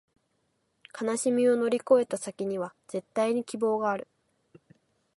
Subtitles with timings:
[0.99, 4.07] 悲しみを乗り越えた先には、絶対に希望がある